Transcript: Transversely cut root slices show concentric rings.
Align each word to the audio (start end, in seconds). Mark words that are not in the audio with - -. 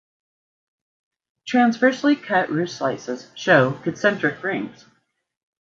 Transversely 1.45 2.15
cut 2.15 2.49
root 2.49 2.71
slices 2.71 3.29
show 3.35 3.73
concentric 3.83 4.41
rings. 4.41 4.85